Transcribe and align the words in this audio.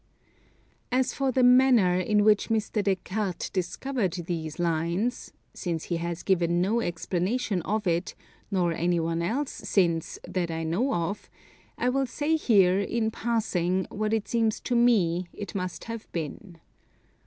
As 0.91 1.13
for 1.13 1.31
the 1.31 1.43
manner 1.43 1.99
in 1.99 2.23
which 2.23 2.49
Mr. 2.49 2.83
Des 2.83 2.95
Cartes 2.95 3.51
discovered 3.51 4.13
these 4.25 4.57
lines, 4.57 5.31
since 5.53 5.83
he 5.83 5.97
has 5.97 6.23
given 6.23 6.59
no 6.59 6.79
explanation 6.81 7.61
of 7.61 7.85
it, 7.85 8.15
nor 8.49 8.73
any 8.73 8.99
one 8.99 9.21
else 9.21 9.51
since 9.51 10.17
that 10.27 10.49
I 10.49 10.63
know 10.63 10.91
of, 10.91 11.29
I 11.77 11.89
will 11.89 12.07
say 12.07 12.35
here, 12.35 12.79
in 12.79 13.11
passing, 13.11 13.85
what 13.91 14.11
it 14.11 14.27
seems 14.27 14.59
to 14.61 14.75
me 14.75 15.27
it 15.33 15.53
must 15.53 15.83
have 15.83 16.11
been. 16.11 16.59